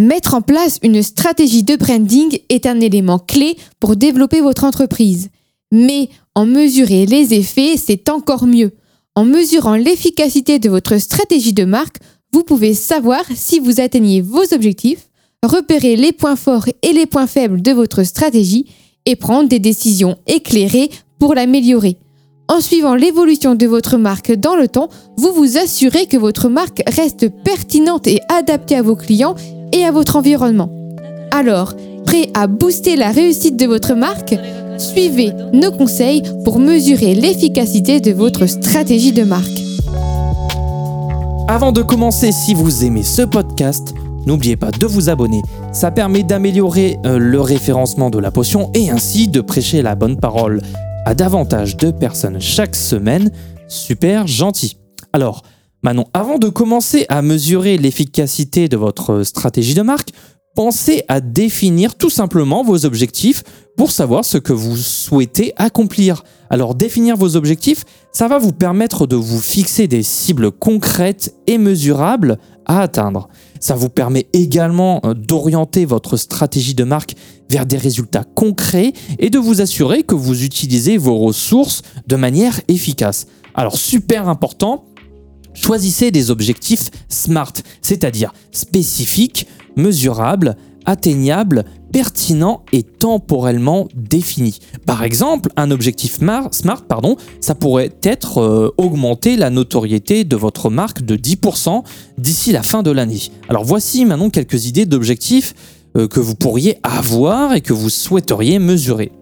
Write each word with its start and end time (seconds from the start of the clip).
Mettre 0.00 0.32
en 0.32 0.40
place 0.40 0.78
une 0.82 1.02
stratégie 1.02 1.62
de 1.62 1.76
branding 1.76 2.38
est 2.48 2.64
un 2.64 2.80
élément 2.80 3.18
clé 3.18 3.58
pour 3.80 3.96
développer 3.96 4.40
votre 4.40 4.64
entreprise. 4.64 5.28
Mais 5.72 6.08
en 6.34 6.46
mesurer 6.46 7.04
les 7.04 7.34
effets, 7.34 7.76
c'est 7.76 8.08
encore 8.08 8.46
mieux. 8.46 8.72
En 9.14 9.26
mesurant 9.26 9.74
l'efficacité 9.74 10.58
de 10.58 10.70
votre 10.70 10.96
stratégie 10.96 11.52
de 11.52 11.66
marque, 11.66 11.98
vous 12.32 12.44
pouvez 12.44 12.72
savoir 12.72 13.20
si 13.34 13.58
vous 13.58 13.78
atteignez 13.78 14.22
vos 14.22 14.54
objectifs, 14.54 15.10
repérer 15.42 15.96
les 15.96 16.12
points 16.12 16.34
forts 16.34 16.70
et 16.80 16.94
les 16.94 17.04
points 17.04 17.26
faibles 17.26 17.60
de 17.60 17.72
votre 17.72 18.02
stratégie 18.02 18.64
et 19.04 19.16
prendre 19.16 19.50
des 19.50 19.58
décisions 19.58 20.16
éclairées 20.26 20.88
pour 21.18 21.34
l'améliorer. 21.34 21.98
En 22.48 22.62
suivant 22.62 22.94
l'évolution 22.94 23.54
de 23.54 23.66
votre 23.66 23.98
marque 23.98 24.32
dans 24.32 24.56
le 24.56 24.66
temps, 24.66 24.88
vous 25.18 25.34
vous 25.34 25.58
assurez 25.58 26.06
que 26.06 26.16
votre 26.16 26.48
marque 26.48 26.82
reste 26.86 27.28
pertinente 27.44 28.06
et 28.06 28.20
adaptée 28.30 28.76
à 28.76 28.82
vos 28.82 28.96
clients 28.96 29.36
et 29.72 29.84
à 29.84 29.90
votre 29.90 30.16
environnement. 30.16 30.70
Alors, 31.30 31.74
prêt 32.04 32.28
à 32.34 32.46
booster 32.46 32.96
la 32.96 33.10
réussite 33.10 33.56
de 33.56 33.66
votre 33.66 33.94
marque 33.94 34.34
Suivez 34.80 35.34
nos 35.52 35.72
conseils 35.72 36.22
pour 36.42 36.58
mesurer 36.58 37.14
l'efficacité 37.14 38.00
de 38.00 38.12
votre 38.12 38.46
stratégie 38.46 39.12
de 39.12 39.24
marque. 39.24 39.60
Avant 41.48 41.70
de 41.70 41.82
commencer, 41.82 42.32
si 42.32 42.54
vous 42.54 42.82
aimez 42.82 43.02
ce 43.02 43.20
podcast, 43.20 43.94
n'oubliez 44.24 44.56
pas 44.56 44.70
de 44.70 44.86
vous 44.86 45.10
abonner. 45.10 45.42
Ça 45.72 45.90
permet 45.90 46.22
d'améliorer 46.22 46.96
euh, 47.04 47.18
le 47.18 47.42
référencement 47.42 48.08
de 48.08 48.18
la 48.18 48.30
potion 48.30 48.70
et 48.72 48.88
ainsi 48.88 49.28
de 49.28 49.42
prêcher 49.42 49.82
la 49.82 49.94
bonne 49.94 50.16
parole 50.16 50.62
à 51.04 51.14
davantage 51.14 51.76
de 51.76 51.90
personnes 51.90 52.40
chaque 52.40 52.74
semaine. 52.74 53.30
Super 53.68 54.26
gentil. 54.26 54.78
Alors, 55.12 55.42
Manon, 55.82 56.04
avant 56.12 56.38
de 56.38 56.50
commencer 56.50 57.06
à 57.08 57.22
mesurer 57.22 57.78
l'efficacité 57.78 58.68
de 58.68 58.76
votre 58.76 59.22
stratégie 59.22 59.72
de 59.72 59.80
marque, 59.80 60.10
pensez 60.54 61.04
à 61.08 61.22
définir 61.22 61.94
tout 61.94 62.10
simplement 62.10 62.62
vos 62.62 62.84
objectifs 62.84 63.42
pour 63.78 63.90
savoir 63.90 64.26
ce 64.26 64.36
que 64.36 64.52
vous 64.52 64.76
souhaitez 64.76 65.54
accomplir. 65.56 66.22
Alors 66.50 66.74
définir 66.74 67.16
vos 67.16 67.34
objectifs, 67.34 67.84
ça 68.12 68.28
va 68.28 68.38
vous 68.38 68.52
permettre 68.52 69.06
de 69.06 69.16
vous 69.16 69.40
fixer 69.40 69.88
des 69.88 70.02
cibles 70.02 70.50
concrètes 70.50 71.34
et 71.46 71.56
mesurables 71.56 72.36
à 72.66 72.82
atteindre. 72.82 73.28
Ça 73.58 73.74
vous 73.74 73.88
permet 73.88 74.26
également 74.34 75.00
euh, 75.04 75.14
d'orienter 75.14 75.86
votre 75.86 76.18
stratégie 76.18 76.74
de 76.74 76.84
marque 76.84 77.14
vers 77.48 77.64
des 77.64 77.78
résultats 77.78 78.24
concrets 78.24 78.92
et 79.18 79.30
de 79.30 79.38
vous 79.38 79.62
assurer 79.62 80.02
que 80.02 80.14
vous 80.14 80.44
utilisez 80.44 80.98
vos 80.98 81.16
ressources 81.16 81.80
de 82.06 82.16
manière 82.16 82.60
efficace. 82.68 83.26
Alors 83.54 83.76
super 83.76 84.28
important, 84.28 84.84
choisissez 85.60 86.10
des 86.10 86.30
objectifs 86.30 86.90
SMART, 87.08 87.52
c'est-à-dire 87.82 88.32
spécifiques, 88.52 89.46
mesurables, 89.76 90.56
atteignables, 90.86 91.64
pertinents 91.92 92.62
et 92.72 92.82
temporellement 92.82 93.88
définis. 93.94 94.60
Par 94.86 95.02
exemple, 95.02 95.50
un 95.56 95.70
objectif 95.70 96.18
SMART, 96.18 96.50
ça 97.40 97.54
pourrait 97.54 97.92
être 98.02 98.38
euh, 98.38 98.74
augmenter 98.78 99.36
la 99.36 99.50
notoriété 99.50 100.24
de 100.24 100.36
votre 100.36 100.70
marque 100.70 101.02
de 101.02 101.16
10% 101.16 101.82
d'ici 102.18 102.52
la 102.52 102.62
fin 102.62 102.82
de 102.82 102.90
l'année. 102.90 103.20
Alors 103.48 103.64
voici 103.64 104.04
maintenant 104.04 104.30
quelques 104.30 104.66
idées 104.66 104.86
d'objectifs 104.86 105.54
euh, 105.96 106.06
que 106.06 106.20
vous 106.20 106.36
pourriez 106.36 106.78
avoir 106.82 107.54
et 107.54 107.60
que 107.60 107.72
vous 107.72 107.90
souhaiteriez 107.90 108.58
mesurer. 108.58 109.12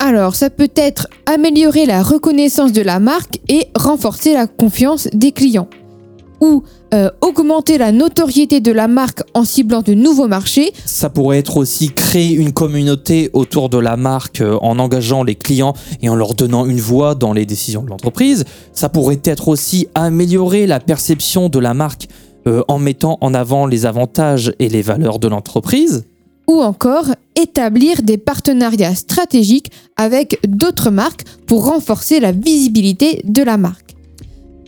Alors, 0.00 0.34
ça 0.34 0.48
peut 0.48 0.70
être 0.76 1.08
améliorer 1.26 1.84
la 1.84 2.02
reconnaissance 2.02 2.72
de 2.72 2.82
la 2.82 3.00
marque 3.00 3.40
et 3.48 3.66
renforcer 3.76 4.32
la 4.32 4.46
confiance 4.46 5.08
des 5.12 5.32
clients 5.32 5.68
ou 6.40 6.62
euh, 6.94 7.10
augmenter 7.20 7.78
la 7.78 7.90
notoriété 7.90 8.60
de 8.60 8.70
la 8.70 8.86
marque 8.86 9.22
en 9.34 9.44
ciblant 9.44 9.82
de 9.82 9.94
nouveaux 9.94 10.28
marchés. 10.28 10.72
Ça 10.84 11.10
pourrait 11.10 11.38
être 11.38 11.56
aussi 11.56 11.90
créer 11.92 12.32
une 12.32 12.52
communauté 12.52 13.28
autour 13.32 13.68
de 13.68 13.78
la 13.78 13.96
marque 13.96 14.40
euh, 14.40 14.56
en 14.62 14.78
engageant 14.78 15.24
les 15.24 15.34
clients 15.34 15.74
et 16.00 16.08
en 16.08 16.14
leur 16.14 16.34
donnant 16.34 16.64
une 16.64 16.80
voix 16.80 17.14
dans 17.14 17.32
les 17.32 17.44
décisions 17.44 17.82
de 17.82 17.90
l'entreprise. 17.90 18.44
Ça 18.72 18.88
pourrait 18.88 19.20
être 19.24 19.48
aussi 19.48 19.88
améliorer 19.94 20.66
la 20.66 20.78
perception 20.78 21.48
de 21.48 21.58
la 21.58 21.74
marque 21.74 22.08
euh, 22.46 22.62
en 22.68 22.78
mettant 22.78 23.18
en 23.20 23.34
avant 23.34 23.66
les 23.66 23.84
avantages 23.84 24.52
et 24.60 24.68
les 24.68 24.82
valeurs 24.82 25.18
de 25.18 25.28
l'entreprise. 25.28 26.04
Ou 26.48 26.60
encore 26.62 27.14
établir 27.36 28.02
des 28.02 28.18
partenariats 28.18 28.94
stratégiques 28.94 29.70
avec 29.96 30.38
d'autres 30.46 30.90
marques 30.90 31.24
pour 31.46 31.66
renforcer 31.66 32.20
la 32.20 32.32
visibilité 32.32 33.20
de 33.24 33.42
la 33.42 33.58
marque. 33.58 33.94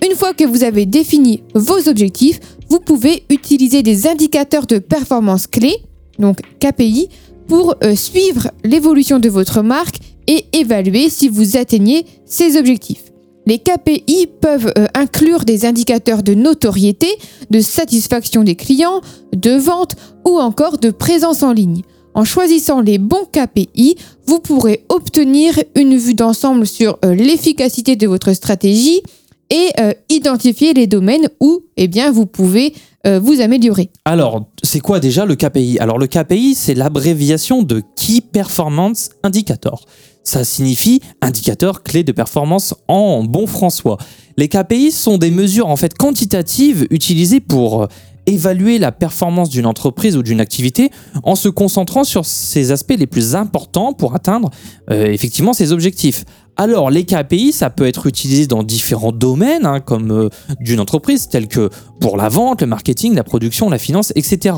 Une 0.08 0.16
fois 0.16 0.32
que 0.32 0.44
vous 0.44 0.64
avez 0.64 0.86
défini 0.86 1.42
vos 1.54 1.88
objectifs, 1.88 2.40
vous 2.68 2.80
pouvez 2.80 3.24
utiliser 3.28 3.82
des 3.82 4.06
indicateurs 4.06 4.66
de 4.66 4.78
performance 4.78 5.46
clés, 5.46 5.76
donc 6.18 6.40
KPI, 6.60 7.08
pour 7.48 7.74
euh, 7.82 7.96
suivre 7.96 8.50
l'évolution 8.62 9.18
de 9.18 9.28
votre 9.28 9.62
marque 9.62 9.96
et 10.26 10.44
évaluer 10.52 11.10
si 11.10 11.28
vous 11.28 11.56
atteignez 11.56 12.06
ces 12.24 12.56
objectifs. 12.56 13.09
Les 13.46 13.58
KPI 13.58 14.28
peuvent 14.40 14.72
euh, 14.78 14.86
inclure 14.94 15.44
des 15.44 15.64
indicateurs 15.64 16.22
de 16.22 16.34
notoriété, 16.34 17.08
de 17.50 17.60
satisfaction 17.60 18.44
des 18.44 18.54
clients, 18.54 19.00
de 19.34 19.52
vente 19.52 19.96
ou 20.26 20.38
encore 20.38 20.78
de 20.78 20.90
présence 20.90 21.42
en 21.42 21.52
ligne. 21.52 21.82
En 22.14 22.24
choisissant 22.24 22.80
les 22.80 22.98
bons 22.98 23.26
KPI, 23.32 23.96
vous 24.26 24.40
pourrez 24.40 24.84
obtenir 24.88 25.54
une 25.74 25.96
vue 25.96 26.14
d'ensemble 26.14 26.66
sur 26.66 26.98
euh, 27.04 27.14
l'efficacité 27.14 27.96
de 27.96 28.06
votre 28.06 28.32
stratégie, 28.32 29.02
et 29.52 29.70
euh, 29.80 29.92
identifier 30.08 30.74
les 30.74 30.86
domaines 30.86 31.28
où 31.40 31.64
eh 31.76 31.88
bien, 31.88 32.12
vous 32.12 32.26
pouvez 32.26 32.72
vous 33.20 33.40
améliorer. 33.40 33.90
Alors, 34.04 34.44
c'est 34.62 34.78
quoi 34.78 35.00
déjà 35.00 35.24
le 35.24 35.34
KPI 35.34 35.78
Alors, 35.80 35.98
le 35.98 36.06
KPI, 36.06 36.54
c'est 36.54 36.74
l'abréviation 36.74 37.62
de 37.62 37.82
Key 37.96 38.20
Performance 38.20 39.08
Indicator. 39.24 39.86
Ça 40.22 40.44
signifie 40.44 41.00
indicateur 41.20 41.82
clé 41.82 42.04
de 42.04 42.12
performance 42.12 42.74
en 42.88 43.24
bon 43.24 43.46
François. 43.46 43.96
Les 44.36 44.48
KPI 44.48 44.92
sont 44.92 45.18
des 45.18 45.30
mesures 45.30 45.68
en 45.68 45.76
fait 45.76 45.94
quantitatives 45.96 46.86
utilisées 46.90 47.40
pour 47.40 47.82
euh, 47.82 47.86
évaluer 48.26 48.78
la 48.78 48.92
performance 48.92 49.48
d'une 49.48 49.66
entreprise 49.66 50.16
ou 50.16 50.22
d'une 50.22 50.40
activité 50.40 50.90
en 51.24 51.34
se 51.34 51.48
concentrant 51.48 52.04
sur 52.04 52.26
ses 52.26 52.70
aspects 52.70 52.96
les 52.96 53.06
plus 53.06 53.34
importants 53.34 53.92
pour 53.92 54.14
atteindre 54.14 54.50
effectivement 54.88 55.52
ses 55.52 55.72
objectifs. 55.72 56.24
Alors, 56.56 56.90
les 56.90 57.04
KPI, 57.04 57.52
ça 57.52 57.70
peut 57.70 57.86
être 57.86 58.06
utilisé 58.06 58.46
dans 58.46 58.62
différents 58.62 59.12
domaines, 59.12 59.64
hein, 59.64 59.80
comme 59.80 60.10
euh, 60.10 60.28
d'une 60.60 60.80
entreprise, 60.80 61.28
tels 61.28 61.48
que 61.48 61.70
pour 62.00 62.16
la 62.16 62.28
vente, 62.28 62.60
le 62.60 62.66
marketing, 62.66 63.14
la 63.14 63.24
production, 63.24 63.70
la 63.70 63.78
finance, 63.78 64.12
etc. 64.14 64.56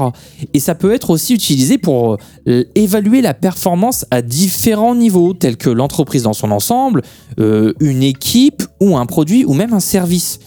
Et 0.52 0.60
ça 0.60 0.74
peut 0.74 0.92
être 0.92 1.10
aussi 1.10 1.34
utilisé 1.34 1.78
pour 1.78 2.16
euh, 2.48 2.64
évaluer 2.74 3.20
la 3.20 3.34
performance 3.34 4.04
à 4.10 4.22
différents 4.22 4.94
niveaux, 4.94 5.32
tels 5.34 5.56
que 5.56 5.70
l'entreprise 5.70 6.24
dans 6.24 6.32
son 6.32 6.50
ensemble, 6.50 7.02
euh, 7.38 7.72
une 7.80 8.02
équipe 8.02 8.62
ou 8.80 8.96
un 8.96 9.06
produit 9.06 9.44
ou 9.44 9.54
même 9.54 9.72
un 9.72 9.80
service. 9.80 10.40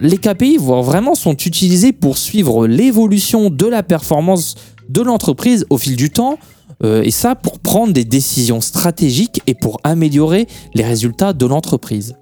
les 0.00 0.16
KPI 0.16 0.56
vraiment 0.56 1.14
sont 1.14 1.36
utilisés 1.36 1.92
pour 1.92 2.16
suivre 2.16 2.66
l'évolution 2.66 3.50
de 3.50 3.66
la 3.66 3.82
performance 3.82 4.54
de 4.88 5.02
l'entreprise 5.02 5.66
au 5.68 5.76
fil 5.76 5.96
du 5.96 6.08
temps, 6.08 6.38
euh, 6.84 7.02
et 7.02 7.10
ça 7.10 7.34
pour 7.34 7.58
prendre 7.58 7.92
des 7.92 8.04
décisions 8.04 8.60
stratégiques 8.60 9.40
et 9.46 9.54
pour 9.54 9.80
améliorer 9.84 10.46
les 10.74 10.84
résultats 10.84 11.32
de 11.32 11.46
l'entreprise. 11.46 12.14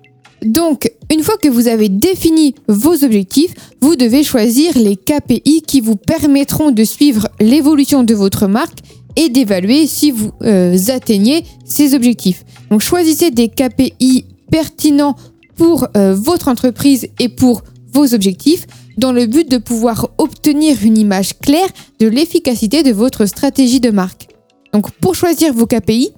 Donc, 0.45 0.93
une 1.11 1.23
fois 1.23 1.37
que 1.39 1.49
vous 1.49 1.69
avez 1.69 1.89
défini 1.89 2.55
vos 2.69 3.03
objectifs, 3.03 3.55
vous 3.81 3.97
devez 3.97 4.23
choisir 4.23 4.77
les 4.77 4.97
KPI 4.97 5.63
qui 5.67 5.81
vous 5.81 5.97
permettront 5.97 6.71
de 6.71 6.85
suivre 6.85 7.29
l'évolution 7.41 8.05
de 8.05 8.15
votre 8.15 8.47
marque 8.47 8.79
et 9.17 9.29
d'évaluer 9.31 9.87
si 9.87 10.11
vous 10.11 10.33
euh, 10.43 10.77
atteignez 10.89 11.45
ces 11.65 11.95
objectifs. 11.95 12.45
Donc, 12.71 12.81
choisissez 12.83 13.31
des 13.31 13.49
KPI 13.49 14.27
pertinents 14.51 15.17
pour 15.57 15.87
euh, 15.97 16.15
votre 16.15 16.49
entreprise 16.49 17.09
et 17.19 17.29
pour 17.29 17.63
vos 17.93 18.13
objectifs 18.13 18.67
dans 18.99 19.13
le 19.13 19.27
but 19.27 19.51
de 19.51 19.59
pouvoir 19.59 20.11
obtenir 20.19 20.79
une 20.83 20.99
image 20.99 21.39
claire 21.39 21.69
de 22.01 22.07
l'efficacité 22.07 22.83
de 22.83 22.93
votre 22.93 23.25
stratégie 23.27 23.81
de 23.81 23.91
marque. 23.91 24.34
Donc 24.75 24.91
pour 24.91 25.15
choisir 25.15 25.55
vos 25.55 25.67
KPI, 25.67 26.11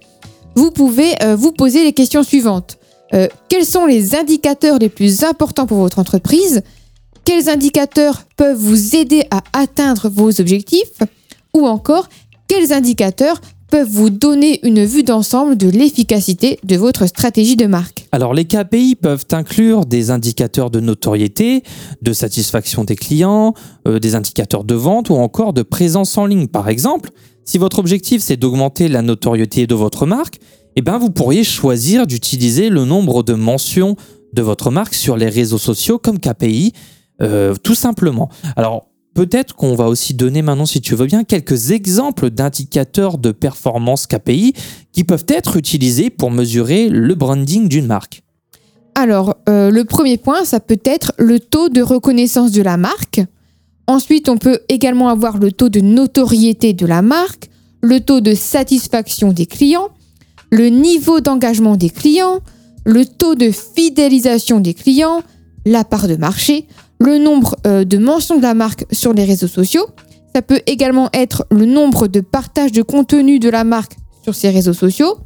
vous 0.56 0.70
pouvez 0.70 1.12
euh, 1.22 1.36
vous 1.36 1.52
poser 1.52 1.84
les 1.84 1.92
questions 1.92 2.22
suivantes. 2.22 2.78
Euh, 3.12 3.28
quels 3.48 3.66
sont 3.66 3.84
les 3.84 4.16
indicateurs 4.16 4.78
les 4.78 4.88
plus 4.88 5.22
importants 5.24 5.66
pour 5.66 5.76
votre 5.76 5.98
entreprise? 5.98 6.62
Quels 7.24 7.50
indicateurs 7.50 8.22
peuvent 8.36 8.56
vous 8.56 8.96
aider 8.96 9.24
à 9.30 9.42
atteindre 9.52 10.08
vos 10.08 10.40
objectifs? 10.40 11.02
Ou 11.54 11.66
encore, 11.66 12.08
quels 12.48 12.72
indicateurs 12.72 13.42
peuvent 13.70 13.90
vous 13.90 14.10
donner 14.10 14.66
une 14.66 14.84
vue 14.84 15.02
d'ensemble 15.02 15.58
de 15.58 15.68
l'efficacité 15.68 16.58
de 16.64 16.76
votre 16.76 17.06
stratégie 17.06 17.56
de 17.56 17.66
marque? 17.66 18.06
Alors 18.10 18.32
les 18.32 18.46
KPI 18.46 18.94
peuvent 18.94 19.26
inclure 19.32 19.84
des 19.84 20.10
indicateurs 20.10 20.70
de 20.70 20.80
notoriété, 20.80 21.62
de 22.00 22.12
satisfaction 22.14 22.84
des 22.84 22.96
clients, 22.96 23.52
euh, 23.86 23.98
des 23.98 24.14
indicateurs 24.14 24.64
de 24.64 24.74
vente 24.74 25.10
ou 25.10 25.14
encore 25.14 25.52
de 25.52 25.62
présence 25.62 26.16
en 26.16 26.24
ligne. 26.24 26.46
Par 26.46 26.70
exemple, 26.70 27.10
si 27.46 27.56
votre 27.56 27.78
objectif 27.78 28.20
c'est 28.20 28.36
d'augmenter 28.36 28.88
la 28.88 29.00
notoriété 29.00 29.66
de 29.66 29.74
votre 29.74 30.04
marque, 30.04 30.38
eh 30.76 30.82
bien 30.82 30.98
vous 30.98 31.10
pourriez 31.10 31.44
choisir 31.44 32.06
d'utiliser 32.06 32.68
le 32.68 32.84
nombre 32.84 33.22
de 33.22 33.32
mentions 33.32 33.96
de 34.34 34.42
votre 34.42 34.70
marque 34.70 34.94
sur 34.94 35.16
les 35.16 35.30
réseaux 35.30 35.56
sociaux 35.56 35.98
comme 35.98 36.18
KPI, 36.18 36.74
euh, 37.22 37.54
tout 37.62 37.74
simplement. 37.74 38.28
Alors 38.56 38.88
peut-être 39.14 39.54
qu'on 39.54 39.74
va 39.74 39.86
aussi 39.86 40.12
donner 40.12 40.42
maintenant, 40.42 40.66
si 40.66 40.82
tu 40.82 40.94
veux 40.94 41.06
bien, 41.06 41.24
quelques 41.24 41.70
exemples 41.70 42.28
d'indicateurs 42.28 43.16
de 43.16 43.32
performance 43.32 44.06
KPI 44.06 44.52
qui 44.92 45.04
peuvent 45.04 45.24
être 45.28 45.56
utilisés 45.56 46.10
pour 46.10 46.30
mesurer 46.30 46.90
le 46.90 47.14
branding 47.14 47.68
d'une 47.68 47.86
marque. 47.86 48.22
Alors, 48.94 49.36
euh, 49.48 49.70
le 49.70 49.84
premier 49.84 50.16
point, 50.16 50.44
ça 50.44 50.58
peut 50.58 50.80
être 50.84 51.12
le 51.18 51.38
taux 51.38 51.68
de 51.68 51.82
reconnaissance 51.82 52.50
de 52.50 52.62
la 52.62 52.76
marque. 52.78 53.20
Ensuite, 53.86 54.28
on 54.28 54.36
peut 54.36 54.60
également 54.68 55.08
avoir 55.08 55.38
le 55.38 55.52
taux 55.52 55.68
de 55.68 55.80
notoriété 55.80 56.72
de 56.72 56.86
la 56.86 57.02
marque, 57.02 57.50
le 57.82 58.00
taux 58.00 58.20
de 58.20 58.34
satisfaction 58.34 59.32
des 59.32 59.46
clients, 59.46 59.88
le 60.50 60.68
niveau 60.68 61.20
d'engagement 61.20 61.76
des 61.76 61.90
clients, 61.90 62.40
le 62.84 63.04
taux 63.04 63.34
de 63.34 63.50
fidélisation 63.50 64.60
des 64.60 64.74
clients, 64.74 65.22
la 65.64 65.84
part 65.84 66.08
de 66.08 66.16
marché, 66.16 66.66
le 67.00 67.18
nombre 67.18 67.56
euh, 67.66 67.84
de 67.84 67.98
mentions 67.98 68.36
de 68.36 68.42
la 68.42 68.54
marque 68.54 68.86
sur 68.92 69.12
les 69.12 69.24
réseaux 69.24 69.48
sociaux. 69.48 69.86
Ça 70.34 70.42
peut 70.42 70.60
également 70.66 71.08
être 71.12 71.46
le 71.50 71.64
nombre 71.64 72.08
de 72.08 72.20
partages 72.20 72.72
de 72.72 72.82
contenu 72.82 73.38
de 73.38 73.48
la 73.48 73.64
marque 73.64 73.96
sur 74.22 74.34
ces 74.34 74.50
réseaux 74.50 74.72
sociaux, 74.72 75.16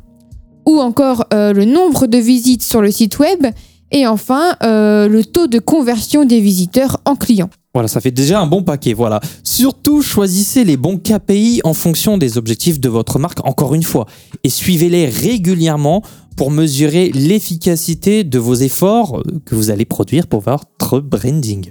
ou 0.66 0.80
encore 0.80 1.26
euh, 1.32 1.52
le 1.52 1.64
nombre 1.64 2.06
de 2.06 2.18
visites 2.18 2.62
sur 2.62 2.82
le 2.82 2.90
site 2.90 3.18
web, 3.18 3.46
et 3.90 4.06
enfin 4.06 4.56
euh, 4.62 5.08
le 5.08 5.24
taux 5.24 5.46
de 5.46 5.58
conversion 5.58 6.24
des 6.24 6.40
visiteurs 6.40 7.00
en 7.04 7.16
clients. 7.16 7.50
Voilà, 7.72 7.86
ça 7.86 8.00
fait 8.00 8.10
déjà 8.10 8.40
un 8.40 8.46
bon 8.46 8.62
paquet. 8.62 8.94
Voilà. 8.94 9.20
Surtout, 9.44 10.02
choisissez 10.02 10.64
les 10.64 10.76
bons 10.76 10.98
KPI 10.98 11.60
en 11.62 11.72
fonction 11.72 12.18
des 12.18 12.36
objectifs 12.36 12.80
de 12.80 12.88
votre 12.88 13.18
marque, 13.18 13.46
encore 13.46 13.74
une 13.74 13.84
fois, 13.84 14.06
et 14.42 14.48
suivez-les 14.48 15.06
régulièrement 15.06 16.02
pour 16.36 16.50
mesurer 16.50 17.10
l'efficacité 17.10 18.24
de 18.24 18.38
vos 18.38 18.54
efforts 18.54 19.22
que 19.44 19.54
vous 19.54 19.70
allez 19.70 19.84
produire 19.84 20.26
pour 20.26 20.40
votre 20.40 21.00
branding. 21.00 21.70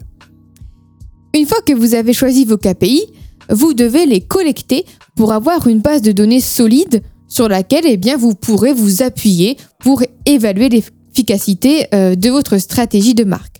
Une 1.35 1.45
fois 1.45 1.61
que 1.65 1.73
vous 1.73 1.95
avez 1.95 2.13
choisi 2.13 2.45
vos 2.45 2.57
KPI, 2.57 3.05
vous 3.49 3.73
devez 3.73 4.05
les 4.05 4.21
collecter 4.21 4.85
pour 5.15 5.33
avoir 5.33 5.67
une 5.67 5.79
base 5.79 6.01
de 6.01 6.11
données 6.11 6.39
solide 6.39 7.01
sur 7.27 7.49
laquelle 7.49 7.85
eh 7.85 8.15
vous 8.15 8.35
pourrez 8.35 8.73
vous 8.73 9.03
appuyer 9.03 9.57
pour 9.79 10.01
évaluer 10.25 10.69
l'efficacité 10.69 11.87
euh, 11.93 12.15
de 12.15 12.29
votre 12.29 12.57
stratégie 12.57 13.15
de 13.15 13.23
marque. 13.23 13.58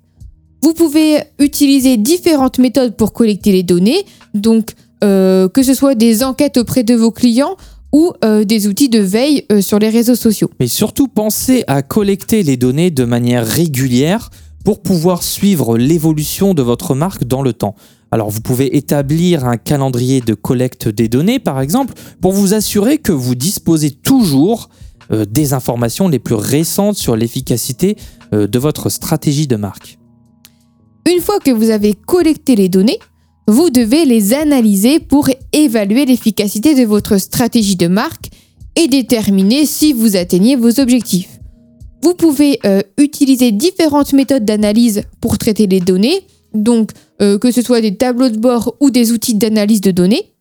Vous 0.61 0.73
pouvez 0.73 1.19
utiliser 1.39 1.97
différentes 1.97 2.59
méthodes 2.59 2.95
pour 2.95 3.13
collecter 3.13 3.51
les 3.51 3.63
données, 3.63 4.05
donc 4.33 4.73
euh, 5.03 5.47
que 5.47 5.63
ce 5.63 5.73
soit 5.73 5.95
des 5.95 6.23
enquêtes 6.23 6.57
auprès 6.57 6.83
de 6.83 6.93
vos 6.93 7.11
clients 7.11 7.55
ou 7.93 8.11
euh, 8.25 8.43
des 8.43 8.67
outils 8.67 8.89
de 8.89 8.99
veille 8.99 9.45
euh, 9.51 9.61
sur 9.61 9.79
les 9.79 9.89
réseaux 9.89 10.15
sociaux. 10.15 10.49
Mais 10.59 10.67
surtout, 10.67 11.07
pensez 11.07 11.63
à 11.67 11.81
collecter 11.81 12.43
les 12.43 12.57
données 12.57 12.91
de 12.91 13.05
manière 13.05 13.47
régulière 13.47 14.29
pour 14.65 14.81
pouvoir 14.81 15.23
suivre 15.23 15.77
l'évolution 15.77 16.53
de 16.53 16.61
votre 16.61 16.93
marque 16.93 17.23
dans 17.23 17.41
le 17.41 17.53
temps. 17.53 17.75
Alors 18.11 18.29
vous 18.29 18.41
pouvez 18.41 18.75
établir 18.75 19.45
un 19.45 19.55
calendrier 19.55 20.19
de 20.19 20.33
collecte 20.33 20.89
des 20.89 21.07
données, 21.07 21.39
par 21.39 21.61
exemple, 21.61 21.93
pour 22.21 22.33
vous 22.33 22.53
assurer 22.53 22.97
que 22.97 23.13
vous 23.13 23.35
disposez 23.35 23.91
toujours 23.91 24.69
des 25.09 25.53
informations 25.53 26.07
les 26.07 26.19
plus 26.19 26.35
récentes 26.35 26.97
sur 26.97 27.15
l'efficacité 27.15 27.97
de 28.31 28.59
votre 28.59 28.89
stratégie 28.89 29.47
de 29.47 29.55
marque. 29.55 29.99
Une 31.07 31.21
fois 31.21 31.39
que 31.39 31.51
vous 31.51 31.69
avez 31.69 31.93
collecté 31.93 32.55
les 32.55 32.69
données, 32.69 32.99
vous 33.47 33.69
devez 33.69 34.05
les 34.05 34.33
analyser 34.33 34.99
pour 34.99 35.27
évaluer 35.53 36.05
l'efficacité 36.05 36.75
de 36.75 36.83
votre 36.83 37.17
stratégie 37.17 37.75
de 37.75 37.87
marque 37.87 38.29
et 38.75 38.87
déterminer 38.87 39.65
si 39.65 39.93
vous 39.93 40.15
atteignez 40.15 40.55
vos 40.55 40.79
objectifs. 40.79 41.39
Vous 42.01 42.13
pouvez 42.13 42.59
euh, 42.65 42.81
utiliser 42.97 43.51
différentes 43.51 44.13
méthodes 44.13 44.45
d'analyse 44.45 45.03
pour 45.19 45.37
traiter 45.37 45.67
les 45.67 45.79
données, 45.79 46.21
donc 46.53 46.91
euh, 47.21 47.37
que 47.37 47.51
ce 47.51 47.61
soit 47.61 47.81
des 47.81 47.95
tableaux 47.95 48.29
de 48.29 48.37
bord 48.37 48.75
ou 48.79 48.89
des 48.89 49.11
outils 49.11 49.35
d'analyse 49.35 49.81
de 49.81 49.91
données. 49.91 50.31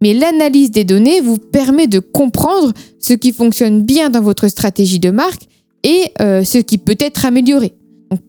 Mais 0.00 0.14
l'analyse 0.14 0.70
des 0.70 0.84
données 0.84 1.20
vous 1.20 1.38
permet 1.38 1.86
de 1.86 2.00
comprendre 2.00 2.72
ce 2.98 3.14
qui 3.14 3.32
fonctionne 3.32 3.82
bien 3.82 4.10
dans 4.10 4.20
votre 4.20 4.48
stratégie 4.48 5.00
de 5.00 5.10
marque 5.10 5.48
et 5.84 6.12
euh, 6.20 6.44
ce 6.44 6.58
qui 6.58 6.78
peut 6.78 6.96
être 6.98 7.24
amélioré. 7.24 7.72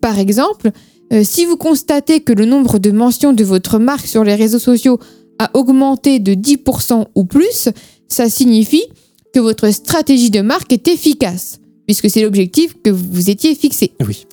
Par 0.01 0.17
exemple, 0.17 0.71
euh, 1.13 1.24
si 1.24 1.45
vous 1.45 1.57
constatez 1.57 2.21
que 2.21 2.33
le 2.33 2.45
nombre 2.45 2.80
de 2.80 2.92
mentions 2.92 3.33
de 3.33 3.44
votre 3.44 3.77
marque 3.80 4.07
sur 4.07 4.24
les 4.24 4.36
réseaux 4.36 4.60
sociaux 4.60 5.00
a 5.39 5.50
augmenté 5.54 6.19
de 6.19 6.33
10% 6.33 7.06
ou 7.15 7.25
plus, 7.25 7.69
ça 8.07 8.30
signifie 8.30 8.83
que 9.33 9.39
votre 9.39 9.69
stratégie 9.71 10.31
de 10.31 10.42
marque 10.42 10.74
est 10.74 10.88
efficace, 10.88 11.60
puisque 11.86 12.10
c'est 12.10 12.21
l'objectif 12.21 12.75
que 12.83 12.89
vous 12.89 13.06
vous 13.12 13.30
étiez 13.30 13.56
fixé. 13.56 13.92
Oui. 14.06 14.25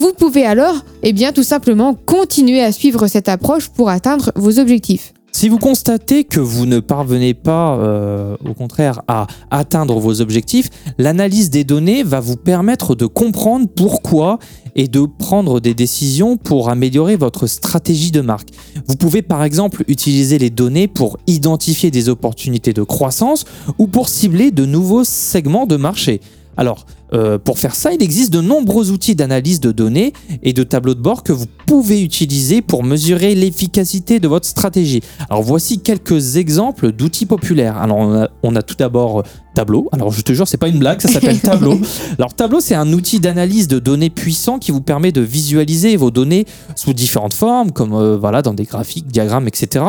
Vous 0.00 0.12
pouvez 0.12 0.44
alors, 0.44 0.84
eh 1.02 1.12
bien, 1.12 1.32
tout 1.32 1.42
simplement 1.42 1.94
continuer 1.94 2.62
à 2.62 2.72
suivre 2.72 3.06
cette 3.06 3.28
approche 3.28 3.68
pour 3.68 3.88
atteindre 3.88 4.32
vos 4.34 4.58
objectifs. 4.58 5.14
Si 5.36 5.48
vous 5.48 5.58
constatez 5.58 6.22
que 6.22 6.38
vous 6.38 6.64
ne 6.64 6.78
parvenez 6.78 7.34
pas, 7.34 7.76
euh, 7.78 8.36
au 8.48 8.54
contraire, 8.54 9.02
à 9.08 9.26
atteindre 9.50 9.98
vos 9.98 10.20
objectifs, 10.20 10.70
l'analyse 10.96 11.50
des 11.50 11.64
données 11.64 12.04
va 12.04 12.20
vous 12.20 12.36
permettre 12.36 12.94
de 12.94 13.06
comprendre 13.06 13.66
pourquoi 13.66 14.38
et 14.76 14.86
de 14.86 15.04
prendre 15.18 15.58
des 15.58 15.74
décisions 15.74 16.36
pour 16.36 16.68
améliorer 16.68 17.16
votre 17.16 17.48
stratégie 17.48 18.12
de 18.12 18.20
marque. 18.20 18.50
Vous 18.86 18.94
pouvez 18.94 19.22
par 19.22 19.42
exemple 19.42 19.82
utiliser 19.88 20.38
les 20.38 20.50
données 20.50 20.86
pour 20.86 21.18
identifier 21.26 21.90
des 21.90 22.08
opportunités 22.08 22.72
de 22.72 22.84
croissance 22.84 23.44
ou 23.78 23.88
pour 23.88 24.08
cibler 24.10 24.52
de 24.52 24.64
nouveaux 24.64 25.02
segments 25.02 25.66
de 25.66 25.74
marché. 25.74 26.20
Alors, 26.56 26.86
euh, 27.14 27.38
pour 27.38 27.58
faire 27.58 27.74
ça, 27.74 27.92
il 27.92 28.02
existe 28.02 28.32
de 28.32 28.40
nombreux 28.40 28.90
outils 28.90 29.14
d'analyse 29.14 29.60
de 29.60 29.72
données 29.72 30.12
et 30.42 30.52
de 30.52 30.62
tableaux 30.62 30.94
de 30.94 31.00
bord 31.00 31.22
que 31.22 31.32
vous 31.32 31.46
pouvez 31.66 32.02
utiliser 32.02 32.62
pour 32.62 32.82
mesurer 32.84 33.34
l'efficacité 33.34 34.20
de 34.20 34.28
votre 34.28 34.46
stratégie. 34.46 35.00
Alors 35.30 35.42
voici 35.42 35.80
quelques 35.80 36.36
exemples 36.36 36.92
d'outils 36.92 37.26
populaires. 37.26 37.76
Alors 37.78 38.28
on 38.42 38.56
a, 38.56 38.62
tout 38.62 38.76
d'abord 38.76 39.20
euh, 39.20 39.22
Tableau. 39.54 39.88
Alors 39.92 40.10
je 40.10 40.20
te 40.22 40.32
jure, 40.32 40.48
c'est 40.48 40.56
pas 40.56 40.68
une 40.68 40.80
blague, 40.80 41.00
ça 41.00 41.08
s'appelle 41.08 41.40
Tableau. 41.40 41.78
Alors 42.18 42.34
Tableau, 42.34 42.60
c'est 42.60 42.74
un 42.74 42.92
outil 42.92 43.20
d'analyse 43.20 43.68
de 43.68 43.78
données 43.78 44.10
puissant 44.10 44.58
qui 44.58 44.72
vous 44.72 44.80
permet 44.80 45.12
de 45.12 45.20
visualiser 45.20 45.96
vos 45.96 46.10
données 46.10 46.44
sous 46.74 46.92
différentes 46.92 47.34
formes, 47.34 47.70
comme 47.70 47.92
euh, 47.92 48.16
voilà 48.16 48.42
dans 48.42 48.54
des 48.54 48.64
graphiques, 48.64 49.06
diagrammes, 49.06 49.46
etc. 49.46 49.84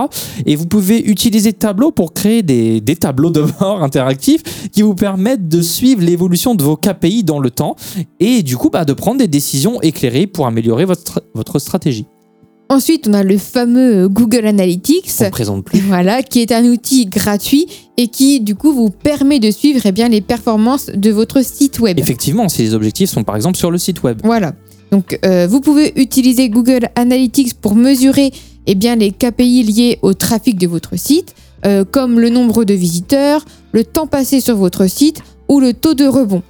Et 0.46 0.56
vous 0.56 0.68
pouvez 0.68 1.00
utiliser 1.00 1.54
Tableau 1.54 1.92
pour 1.92 2.14
créer 2.14 2.44
des, 2.44 2.80
des 2.80 2.96
tableaux 2.96 3.32
de 3.32 3.42
bord 3.42 3.82
interactifs 3.84 4.70
qui 4.70 4.84
vous 4.84 4.96
permettent 4.96 5.48
de 5.48 5.62
suivre 5.62 6.04
l'évolution 6.04 6.54
de 6.54 6.64
vos 6.64 6.78
KPI 6.78 7.15
dans 7.24 7.40
le 7.40 7.50
temps 7.50 7.76
et 8.20 8.44
du 8.44 8.58
coup 8.58 8.70
bah, 8.70 8.86
de 8.86 8.94
prendre 8.94 9.20
des 9.20 9.28
décisions 9.28 9.82
éclairées 9.82 10.28
pour 10.28 10.48
améliorer 10.48 10.86
votre, 10.86 11.24
votre 11.34 11.60
stratégie. 11.60 12.06
Ensuite, 12.68 13.08
on 13.08 13.14
a 13.14 13.22
le 13.22 13.38
fameux 13.38 14.08
Google 14.08 14.48
Analytics. 14.48 15.12
On 15.22 15.30
présente 15.30 15.66
plus. 15.66 15.80
Voilà, 15.82 16.24
qui 16.24 16.42
est 16.42 16.52
un 16.52 16.66
outil 16.66 17.06
gratuit 17.06 17.68
et 17.98 18.08
qui, 18.08 18.40
du 18.40 18.56
coup, 18.56 18.74
vous 18.74 18.90
permet 18.90 19.40
de 19.40 19.52
suivre 19.52 19.82
eh 19.86 19.92
bien, 19.92 20.10
les 20.10 20.22
performances 20.22 20.88
de 20.88 21.12
votre 21.12 21.46
site 21.46 21.80
web. 21.80 22.00
Effectivement, 22.00 22.50
si 22.50 22.64
les 22.64 22.74
objectifs 22.74 23.12
sont 23.12 23.24
par 23.24 23.36
exemple 23.36 23.58
sur 23.58 23.70
le 23.70 23.78
site 23.78 24.02
web. 24.02 24.20
Voilà. 24.24 24.54
Donc, 24.92 25.20
euh, 25.26 25.46
vous 25.48 25.62
pouvez 25.62 25.94
utiliser 25.96 26.50
Google 26.50 26.90
Analytics 26.96 27.54
pour 27.54 27.76
mesurer 27.76 28.32
eh 28.66 28.74
bien, 28.74 28.96
les 28.96 29.12
KPI 29.12 29.64
liés 29.64 30.00
au 30.02 30.14
trafic 30.16 30.58
de 30.58 30.66
votre 30.66 30.98
site, 30.98 31.36
euh, 31.66 31.86
comme 31.86 32.20
le 32.20 32.30
nombre 32.30 32.64
de 32.64 32.74
visiteurs, 32.74 33.46
le 33.74 33.84
temps 33.84 34.08
passé 34.08 34.40
sur 34.40 34.56
votre 34.56 34.88
site 34.88 35.22
ou 35.48 35.60
le 35.60 35.74
taux 35.74 35.94
de 35.94 36.06
rebond 36.06 36.42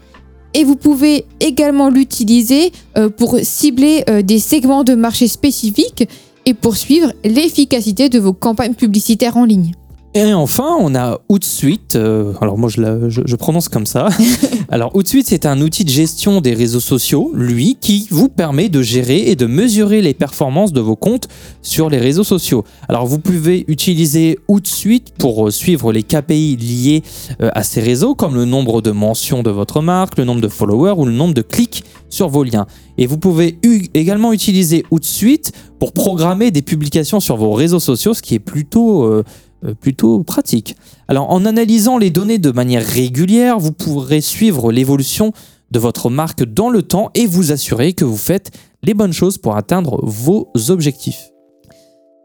et 0.55 0.63
vous 0.63 0.77
pouvez 0.77 1.25
également 1.41 1.89
l'utiliser 1.89 2.71
euh, 2.97 3.09
pour 3.09 3.37
cibler 3.43 4.05
euh, 4.09 4.21
des 4.21 4.39
segments 4.39 4.85
de 4.85 4.95
marché 4.95 5.27
spécifiques 5.27 6.07
et 6.45 6.53
poursuivre 6.53 7.11
l'efficacité 7.25 8.07
de 8.07 8.19
vos 8.19 8.31
campagnes 8.31 8.73
publicitaires 8.73 9.35
en 9.35 9.43
ligne. 9.43 9.73
Et 10.17 10.33
enfin, 10.33 10.77
on 10.79 10.95
a 10.95 11.19
Hootsuite. 11.27 11.97
Euh, 11.97 12.31
alors 12.39 12.57
moi, 12.57 12.69
je, 12.69 13.09
je, 13.09 13.35
prononce 13.35 13.67
comme 13.67 13.85
ça. 13.85 14.07
alors 14.69 14.95
Hootsuite, 14.95 15.27
c'est 15.27 15.45
un 15.45 15.59
outil 15.59 15.83
de 15.83 15.89
gestion 15.89 16.39
des 16.39 16.53
réseaux 16.53 16.79
sociaux, 16.79 17.31
lui, 17.35 17.77
qui 17.81 18.07
vous 18.11 18.29
permet 18.29 18.69
de 18.69 18.81
gérer 18.81 19.29
et 19.29 19.35
de 19.35 19.45
mesurer 19.45 20.01
les 20.01 20.13
performances 20.13 20.71
de 20.71 20.79
vos 20.79 20.95
comptes 20.95 21.27
sur 21.61 21.89
les 21.89 21.97
réseaux 21.97 22.23
sociaux. 22.23 22.63
Alors 22.87 23.05
vous 23.05 23.19
pouvez 23.19 23.65
utiliser 23.67 24.39
Hootsuite 24.47 25.13
pour 25.17 25.47
euh, 25.47 25.51
suivre 25.51 25.91
les 25.91 26.03
KPI 26.03 26.55
liés 26.55 27.03
euh, 27.41 27.49
à 27.53 27.63
ces 27.63 27.81
réseaux, 27.81 28.15
comme 28.15 28.35
le 28.35 28.45
nombre 28.45 28.81
de 28.81 28.91
mentions 28.91 29.43
de 29.43 29.49
votre 29.49 29.81
marque, 29.81 30.17
le 30.17 30.23
nombre 30.23 30.39
de 30.39 30.47
followers 30.47 30.93
ou 30.95 31.05
le 31.05 31.11
nombre 31.11 31.33
de 31.33 31.41
clics 31.41 31.83
sur 32.07 32.29
vos 32.29 32.45
liens. 32.45 32.67
Et 32.97 33.05
vous 33.05 33.17
pouvez 33.17 33.59
également 33.93 34.31
utiliser 34.31 34.85
Hootsuite 34.91 35.51
pour 35.77 35.91
programmer 35.91 36.51
des 36.51 36.61
publications 36.61 37.19
sur 37.19 37.35
vos 37.35 37.51
réseaux 37.51 37.81
sociaux, 37.81 38.13
ce 38.13 38.21
qui 38.21 38.35
est 38.35 38.39
plutôt... 38.39 39.03
Euh, 39.03 39.25
plutôt 39.73 40.23
pratique. 40.23 40.75
Alors 41.07 41.31
en 41.31 41.45
analysant 41.45 41.97
les 41.97 42.09
données 42.09 42.37
de 42.37 42.51
manière 42.51 42.85
régulière, 42.85 43.59
vous 43.59 43.71
pourrez 43.71 44.21
suivre 44.21 44.71
l'évolution 44.71 45.33
de 45.71 45.79
votre 45.79 46.09
marque 46.09 46.43
dans 46.43 46.69
le 46.69 46.83
temps 46.83 47.11
et 47.15 47.25
vous 47.25 47.51
assurer 47.51 47.93
que 47.93 48.05
vous 48.05 48.17
faites 48.17 48.51
les 48.83 48.93
bonnes 48.93 49.13
choses 49.13 49.37
pour 49.37 49.55
atteindre 49.57 49.99
vos 50.03 50.51
objectifs. 50.69 51.29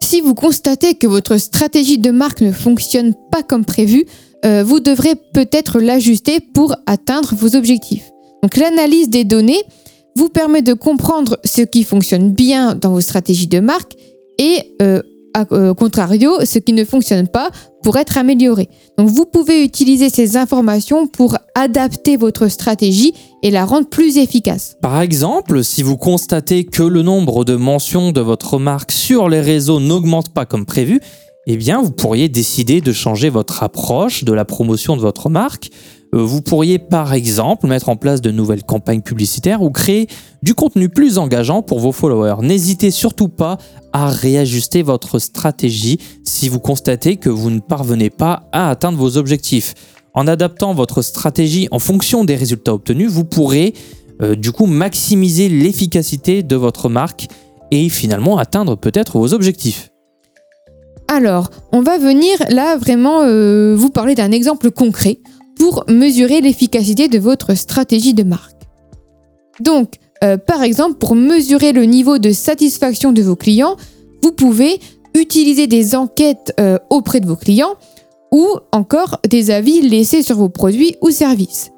Si 0.03 0.21
vous 0.21 0.35
constatez 0.35 0.95
que 0.95 1.07
votre 1.07 1.37
stratégie 1.37 1.99
de 1.99 2.11
marque 2.11 2.41
ne 2.41 2.53
fonctionne 2.53 3.15
pas 3.31 3.43
comme 3.43 3.65
prévu, 3.65 4.07
euh, 4.45 4.65
vous 4.65 4.81
devrez 4.81 5.15
peut-être 5.35 5.81
l'ajuster 5.81 6.41
pour 6.41 6.75
atteindre 6.87 7.35
vos 7.35 7.55
objectifs. 7.55 8.11
Donc 8.43 8.57
l'analyse 8.57 9.09
des 9.09 9.25
données 9.25 9.63
vous 10.17 10.29
permet 10.29 10.63
de 10.63 10.73
comprendre 10.73 11.39
ce 11.45 11.63
qui 11.63 11.85
fonctionne 11.85 12.33
bien 12.33 12.75
dans 12.75 12.91
vos 12.91 13.01
stratégies 13.01 13.47
de 13.47 13.61
marque 13.61 13.97
et 14.39 14.75
euh, 14.83 15.03
à 15.35 15.45
euh, 15.53 15.75
contrario, 15.75 16.45
ce 16.45 16.59
qui 16.59 16.73
ne 16.73 16.85
fonctionne 16.85 17.29
pas 17.29 17.51
pour 17.83 17.97
être 17.97 18.19
amélioré. 18.19 18.69
Donc 18.99 19.09
vous 19.09 19.25
pouvez 19.25 19.65
utiliser 19.65 20.11
ces 20.11 20.37
informations 20.37 21.07
pour 21.07 21.37
adapter 21.55 22.17
votre 22.17 22.49
stratégie 22.49 23.15
et 23.43 23.51
la 23.51 23.65
rendre 23.65 23.89
plus 23.89 24.19
efficace. 24.19 24.77
Par 24.83 25.01
exemple, 25.01 25.65
si 25.65 25.83
vous 25.83 25.97
constatez 25.97 26.65
que 26.65 26.83
le 26.83 27.03
nombre 27.03 27.45
de 27.45 27.57
mentions 27.57 28.13
de 28.13 28.21
votre 28.21 28.59
marque 28.59 28.93
sur 28.93 29.29
les 29.29 29.41
réseaux 29.41 29.81
n'augmente 29.81 30.31
pas 30.31 30.47
comme 30.47 30.67
prévu, 30.67 31.01
eh 31.47 31.57
bien 31.57 31.81
vous 31.81 31.91
pourriez 31.91 32.29
décider 32.29 32.81
de 32.81 32.93
changer 32.93 33.31
votre 33.31 33.63
approche 33.63 34.25
de 34.25 34.33
la 34.33 34.45
promotion 34.45 34.97
de 34.97 35.01
votre 35.01 35.31
marque 35.31 35.71
vous 36.13 36.43
pourriez 36.43 36.79
par 36.79 37.15
exemple 37.15 37.67
mettre 37.67 37.89
en 37.89 37.97
place 37.97 38.21
de 38.21 38.31
nouvelles 38.31 38.65
campagnes 38.65 39.03
publicitaires 39.03 39.63
ou 39.63 39.71
créer 39.71 40.09
du 40.43 40.55
contenu 40.55 40.89
plus 40.89 41.19
engageant 41.19 41.63
pour 41.63 41.81
vos 41.81 41.93
followers. 41.93 42.43
N'hésitez 42.43 42.91
surtout 42.91 43.29
pas 43.29 43.59
à 43.93 44.09
réajuster 44.09 44.83
votre 44.83 45.19
stratégie 45.19 45.99
si 46.25 46.49
vous 46.49 46.61
constatez 46.61 47.17
que 47.17 47.29
vous 47.29 47.51
ne 47.51 47.61
parvenez 47.61 48.11
pas 48.11 48.45
à 48.53 48.71
atteindre 48.71 48.99
vos 48.99 49.17
objectifs. 49.17 49.75
En 50.15 50.27
adaptant 50.27 50.75
votre 50.75 51.03
stratégie 51.03 51.69
en 51.71 51.79
fonction 51.79 52.25
des 52.25 52.35
résultats 52.35 52.75
obtenus, 52.75 53.11
vous 53.11 53.25
pourrez 53.25 53.75
euh, 54.23 54.35
du 54.35 54.53
coup 54.53 54.67
maximiser 54.67 55.49
l'efficacité 55.49 56.43
de 56.43 56.57
votre 56.57 56.89
marque 56.89 57.29
et 57.71 57.89
finalement 57.89 58.39
atteindre 58.39 58.77
peut-être 58.77 59.19
vos 59.19 59.33
objectifs. 59.33 59.91
Alors, 61.07 61.51
on 61.73 61.83
va 61.83 61.99
venir 61.99 62.37
là 62.51 62.77
vraiment 62.77 63.23
euh, 63.23 63.75
vous 63.77 63.91
parler 63.91 64.15
d'un 64.15 64.31
exemple 64.31 64.71
concret 64.71 65.19
pour 65.61 65.85
mesurer 65.89 66.41
l'efficacité 66.41 67.09
de 67.09 67.19
votre 67.19 67.55
stratégie 67.55 68.15
de 68.15 68.23
marque. 68.23 68.57
Donc, 69.61 69.97
euh, 70.25 70.39
par 70.39 70.63
exemple, 70.63 70.95
pour 70.95 71.15
mesurer 71.15 71.73
le 71.73 71.85
niveau 71.85 72.17
de 72.17 72.33
satisfaction 72.33 73.13
de 73.13 73.21
vos 73.21 73.37
clients, 73.37 73.77
vous 74.23 74.33
pouvez 74.33 74.81
utiliser 75.15 75.67
des 75.67 75.95
enquêtes 75.95 76.55
euh, 76.59 76.79
auprès 76.89 77.21
de 77.21 77.27
vos 77.27 77.37
clients 77.37 77.75
ou 78.33 78.47
encore 78.73 79.21
des 79.29 79.51
avis 79.51 79.83
laissés 79.83 80.23
sur 80.23 80.37
vos 80.37 80.49
produits 80.49 80.97
ou 81.03 81.11
services. 81.11 81.73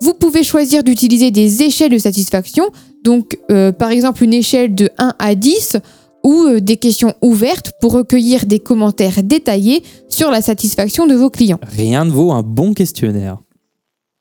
Vous 0.00 0.14
pouvez 0.14 0.44
choisir 0.44 0.84
d'utiliser 0.84 1.32
des 1.32 1.64
échelles 1.64 1.90
de 1.90 1.98
satisfaction, 1.98 2.70
donc 3.02 3.36
euh, 3.50 3.72
par 3.72 3.90
exemple 3.90 4.22
une 4.22 4.34
échelle 4.34 4.76
de 4.76 4.90
1 4.98 5.14
à 5.18 5.34
10 5.34 5.78
ou 6.24 6.58
des 6.60 6.78
questions 6.78 7.14
ouvertes 7.20 7.72
pour 7.80 7.92
recueillir 7.92 8.46
des 8.46 8.58
commentaires 8.58 9.22
détaillés 9.22 9.84
sur 10.08 10.30
la 10.30 10.42
satisfaction 10.42 11.06
de 11.06 11.14
vos 11.14 11.30
clients. 11.30 11.60
Rien 11.62 12.04
ne 12.06 12.10
vaut 12.10 12.32
un 12.32 12.42
bon 12.42 12.72
questionnaire. 12.72 13.38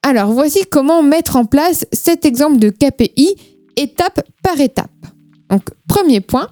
Alors 0.04 0.32
voici 0.34 0.66
comment 0.70 1.02
mettre 1.02 1.38
en 1.38 1.46
place 1.46 1.86
cet 1.94 2.26
exemple 2.26 2.60
de 2.60 2.70
KPI 2.70 3.36
étape 3.78 4.22
par 4.44 4.60
étape. 4.60 4.92
Donc 5.50 5.62
premier 5.88 6.20
point, 6.20 6.50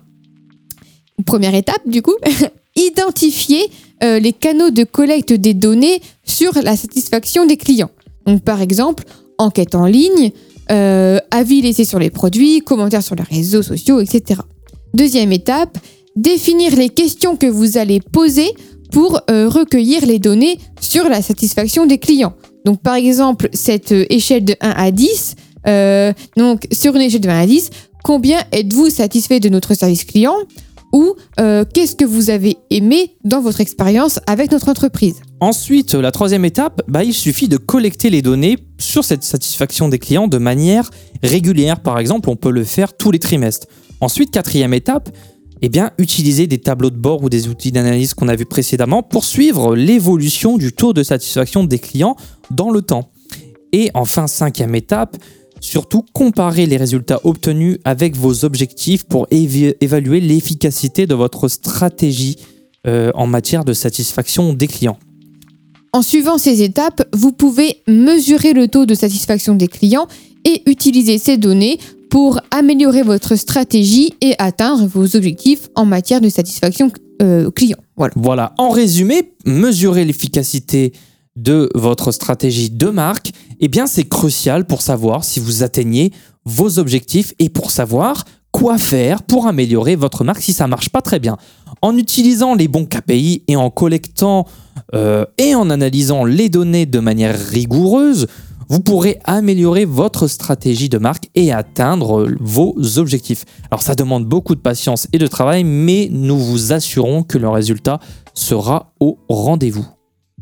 première 1.25 1.53
étape 1.53 1.81
du 1.85 2.01
coup, 2.01 2.15
identifier 2.75 3.69
euh, 4.03 4.19
les 4.19 4.33
canaux 4.33 4.71
de 4.71 4.85
collecte 4.85 5.33
des 5.33 5.53
données 5.53 6.01
sur 6.23 6.53
la 6.63 6.77
satisfaction 6.77 7.45
des 7.45 7.57
clients. 7.57 7.91
Donc 8.25 8.41
par 8.43 8.61
exemple, 8.61 9.03
enquête 9.37 9.75
en 9.75 9.85
ligne, 9.85 10.31
euh, 10.71 11.19
avis 11.29 11.61
laissés 11.61 11.85
sur 11.85 11.99
les 11.99 12.09
produits, 12.09 12.61
commentaires 12.61 13.03
sur 13.03 13.15
les 13.15 13.23
réseaux 13.23 13.63
sociaux, 13.63 13.99
etc. 13.99 14.41
Deuxième 14.93 15.31
étape, 15.31 15.77
définir 16.15 16.75
les 16.75 16.89
questions 16.89 17.35
que 17.37 17.47
vous 17.47 17.77
allez 17.77 18.01
poser 18.01 18.53
pour 18.91 19.21
euh, 19.29 19.47
recueillir 19.47 20.05
les 20.05 20.19
données 20.19 20.59
sur 20.79 21.05
la 21.05 21.21
satisfaction 21.21 21.85
des 21.85 21.97
clients. 21.97 22.33
Donc 22.65 22.81
par 22.81 22.95
exemple, 22.95 23.49
cette 23.53 23.93
euh, 23.93 24.05
échelle 24.09 24.45
de 24.45 24.55
1 24.59 24.69
à 24.69 24.91
10, 24.91 25.35
euh, 25.67 26.13
donc 26.35 26.67
sur 26.71 26.95
une 26.95 27.01
échelle 27.01 27.21
de 27.21 27.29
1 27.29 27.39
à 27.39 27.45
10, 27.45 27.69
combien 28.03 28.39
êtes-vous 28.51 28.89
satisfait 28.89 29.39
de 29.39 29.49
notre 29.49 29.73
service 29.73 30.03
client 30.03 30.35
ou 30.93 31.15
qu'est-ce 31.37 31.95
que 31.95 32.03
vous 32.03 32.29
avez 32.29 32.57
aimé 32.69 33.15
dans 33.23 33.39
votre 33.39 33.61
expérience 33.61 34.19
avec 34.27 34.51
notre 34.51 34.67
entreprise? 34.67 35.21
Ensuite, 35.39 35.93
la 35.93 36.11
troisième 36.11 36.43
étape, 36.43 36.81
bah, 36.89 37.05
il 37.05 37.13
suffit 37.13 37.47
de 37.47 37.55
collecter 37.55 38.09
les 38.09 38.21
données 38.21 38.57
sur 38.77 39.05
cette 39.05 39.23
satisfaction 39.23 39.87
des 39.87 39.99
clients 39.99 40.27
de 40.27 40.37
manière 40.37 40.89
régulière. 41.23 41.79
Par 41.79 41.97
exemple, 41.97 42.29
on 42.29 42.35
peut 42.35 42.51
le 42.51 42.65
faire 42.65 42.91
tous 42.91 43.11
les 43.11 43.19
trimestres. 43.19 43.67
Ensuite, 44.01 44.31
quatrième 44.31 44.73
étape, 44.73 45.09
eh 45.61 45.69
utiliser 45.99 46.47
des 46.47 46.57
tableaux 46.57 46.89
de 46.89 46.97
bord 46.97 47.23
ou 47.23 47.29
des 47.29 47.47
outils 47.47 47.71
d'analyse 47.71 48.15
qu'on 48.15 48.27
a 48.27 48.35
vus 48.35 48.47
précédemment 48.47 49.03
pour 49.03 49.23
suivre 49.23 49.75
l'évolution 49.75 50.57
du 50.57 50.73
taux 50.73 50.91
de 50.91 51.03
satisfaction 51.03 51.63
des 51.63 51.77
clients 51.77 52.15
dans 52.49 52.71
le 52.71 52.81
temps. 52.81 53.11
Et 53.71 53.91
enfin, 53.93 54.25
cinquième 54.25 54.73
étape, 54.73 55.17
surtout 55.59 56.03
comparer 56.13 56.65
les 56.65 56.77
résultats 56.77 57.21
obtenus 57.23 57.77
avec 57.85 58.17
vos 58.17 58.43
objectifs 58.43 59.03
pour 59.03 59.27
évaluer 59.29 60.19
l'efficacité 60.19 61.05
de 61.05 61.13
votre 61.13 61.47
stratégie 61.47 62.37
euh, 62.87 63.11
en 63.13 63.27
matière 63.27 63.63
de 63.63 63.73
satisfaction 63.73 64.53
des 64.53 64.67
clients. 64.67 64.97
En 65.93 66.01
suivant 66.01 66.39
ces 66.39 66.63
étapes, 66.63 67.07
vous 67.13 67.31
pouvez 67.31 67.83
mesurer 67.87 68.53
le 68.53 68.67
taux 68.67 68.87
de 68.87 68.95
satisfaction 68.95 69.53
des 69.53 69.67
clients 69.67 70.07
et 70.45 70.63
utiliser 70.65 71.19
ces 71.19 71.37
données 71.37 71.77
pour 72.11 72.41
améliorer 72.51 73.03
votre 73.03 73.37
stratégie 73.37 74.13
et 74.19 74.35
atteindre 74.37 74.85
vos 74.85 75.15
objectifs 75.15 75.69
en 75.75 75.85
matière 75.85 76.19
de 76.19 76.27
satisfaction 76.27 76.91
euh, 77.21 77.49
client. 77.49 77.77
Voilà. 78.15 78.53
En 78.57 78.69
résumé, 78.69 79.33
mesurer 79.45 80.03
l'efficacité 80.03 80.91
de 81.37 81.69
votre 81.73 82.11
stratégie 82.11 82.69
de 82.69 82.89
marque, 82.89 83.31
eh 83.61 83.71
c'est 83.85 84.09
crucial 84.09 84.67
pour 84.67 84.81
savoir 84.81 85.23
si 85.23 85.39
vous 85.39 85.63
atteignez 85.63 86.11
vos 86.43 86.79
objectifs 86.79 87.33
et 87.39 87.47
pour 87.47 87.71
savoir 87.71 88.25
quoi 88.51 88.77
faire 88.77 89.23
pour 89.23 89.47
améliorer 89.47 89.95
votre 89.95 90.25
marque 90.25 90.41
si 90.41 90.51
ça 90.51 90.67
marche 90.67 90.89
pas 90.89 91.01
très 91.01 91.19
bien. 91.19 91.37
En 91.81 91.95
utilisant 91.95 92.55
les 92.55 92.67
bons 92.67 92.85
KPI 92.85 93.43
et 93.47 93.55
en 93.55 93.69
collectant 93.69 94.45
euh, 94.93 95.25
et 95.37 95.55
en 95.55 95.69
analysant 95.69 96.25
les 96.25 96.49
données 96.49 96.85
de 96.85 96.99
manière 96.99 97.39
rigoureuse, 97.39 98.27
vous 98.71 98.79
pourrez 98.79 99.19
améliorer 99.25 99.83
votre 99.83 100.27
stratégie 100.27 100.87
de 100.87 100.97
marque 100.97 101.20
et 101.35 101.51
atteindre 101.51 102.27
vos 102.39 102.75
objectifs. 102.97 103.45
Alors 103.69 103.81
ça 103.81 103.95
demande 103.95 104.25
beaucoup 104.25 104.55
de 104.55 104.59
patience 104.59 105.07
et 105.13 105.17
de 105.17 105.27
travail, 105.27 105.63
mais 105.63 106.09
nous 106.11 106.37
vous 106.37 106.73
assurons 106.73 107.23
que 107.23 107.37
le 107.37 107.49
résultat 107.49 107.99
sera 108.33 108.93
au 108.99 109.17
rendez-vous. 109.29 109.85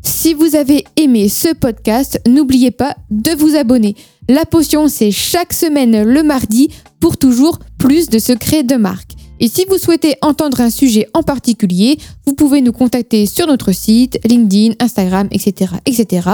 Si 0.02 0.32
vous 0.32 0.56
avez 0.56 0.84
aimé 0.96 1.28
ce 1.28 1.54
podcast, 1.54 2.20
n'oubliez 2.26 2.70
pas 2.70 2.96
de 3.10 3.32
vous 3.32 3.54
abonner. 3.54 3.96
La 4.28 4.46
potion, 4.46 4.88
c'est 4.88 5.10
chaque 5.10 5.52
semaine 5.52 6.02
le 6.02 6.22
mardi 6.22 6.70
pour 7.00 7.18
toujours 7.18 7.58
plus 7.78 8.08
de 8.08 8.18
secrets 8.18 8.62
de 8.62 8.76
marque. 8.76 9.12
Et 9.40 9.48
si 9.48 9.64
vous 9.64 9.78
souhaitez 9.78 10.16
entendre 10.20 10.60
un 10.60 10.70
sujet 10.70 11.08
en 11.14 11.22
particulier, 11.22 11.98
vous 12.26 12.34
pouvez 12.34 12.60
nous 12.60 12.72
contacter 12.72 13.24
sur 13.26 13.46
notre 13.46 13.72
site, 13.72 14.18
LinkedIn, 14.24 14.74
Instagram, 14.80 15.28
etc. 15.32 15.72
etc. 15.86 16.28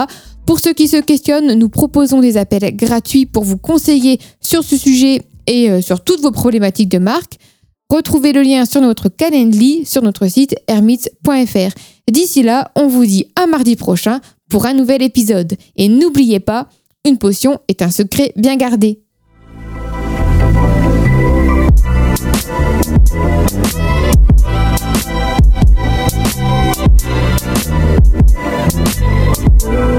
Pour 0.47 0.61
ceux 0.61 0.73
qui 0.73 0.87
se 0.87 0.99
questionnent, 0.99 1.55
nous 1.55 1.69
proposons 1.69 2.21
des 2.21 2.37
appels 2.37 2.75
gratuits 2.77 3.27
pour 3.27 3.43
vous 3.43 3.59
conseiller 3.59 4.21
sur 4.41 4.63
ce 4.63 4.77
sujet 4.77 5.23
et 5.49 5.71
euh, 5.71 5.83
sur 5.83 6.03
toutes 6.03 6.21
vos 6.21 6.31
problématiques 6.31 6.89
de 6.89 6.99
marque. 6.99 7.39
Retrouvez 7.91 8.33
le 8.33 8.43
lien 8.43 8.65
sur 8.65 8.81
notre 8.81 9.09
calendrier 9.09 9.85
sur 9.85 10.03
notre 10.03 10.27
site 10.29 10.57
hermits.fr. 10.69 11.75
D'ici 12.11 12.43
là, 12.43 12.71
on 12.77 12.87
vous 12.87 13.05
dit 13.05 13.27
à 13.37 13.47
mardi 13.47 13.75
prochain 13.77 14.21
pour 14.49 14.67
un 14.67 14.75
nouvel 14.75 15.03
épisode. 15.03 15.57
Et 15.77 15.89
n'oubliez 15.89 16.41
pas, 16.41 16.69
une 17.05 17.19
potion 17.19 17.59
est 17.69 17.83
un 17.83 17.91
secret 17.91 18.33
bien 18.37 18.57
gardé. 18.57 19.01